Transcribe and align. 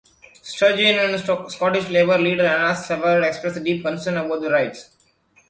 Sturgeon 0.41 0.97
and 1.13 1.21
Scottish 1.51 1.87
Labour 1.91 2.17
leader 2.17 2.47
Anas 2.47 2.87
Sarwar 2.87 3.21
expressed 3.23 3.63
deep 3.63 3.83
concern 3.83 4.17
about 4.17 4.41
the 4.41 4.49
raids. 4.49 4.89